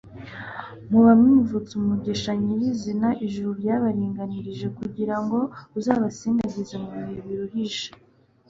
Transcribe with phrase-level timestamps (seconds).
[0.89, 5.39] muba mwivutsa umugisha nyirizina ijuru ryabaringanirije kugira ngo
[5.77, 7.87] uzabasindagize mu bihe biruhije